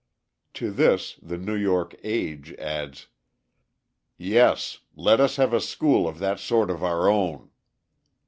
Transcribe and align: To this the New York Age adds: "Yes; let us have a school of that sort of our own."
To 0.55 0.71
this 0.71 1.19
the 1.21 1.37
New 1.37 1.53
York 1.53 1.95
Age 2.03 2.53
adds: 2.53 3.05
"Yes; 4.17 4.79
let 4.95 5.19
us 5.19 5.35
have 5.35 5.53
a 5.53 5.61
school 5.61 6.07
of 6.07 6.17
that 6.17 6.39
sort 6.39 6.71
of 6.71 6.83
our 6.83 7.07
own." 7.07 7.51